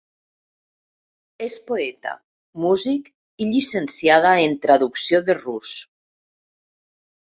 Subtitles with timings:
[1.47, 2.15] És poeta,
[2.65, 3.13] músic
[3.47, 5.81] i llicenciada en traducció de rus.